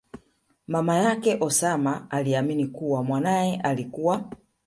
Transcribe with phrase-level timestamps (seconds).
[0.67, 4.29] mama yake Osama aliamini kuwa mwanaye alikua